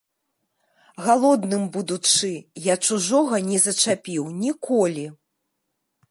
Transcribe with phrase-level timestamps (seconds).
[1.07, 2.31] Галодным будучы,
[2.63, 5.05] я чужога не зачапіў ніколі.